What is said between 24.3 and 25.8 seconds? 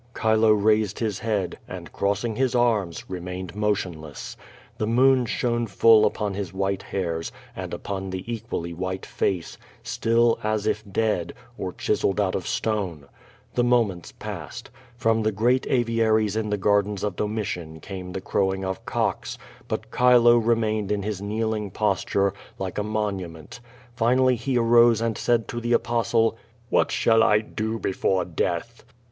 he arose and said to the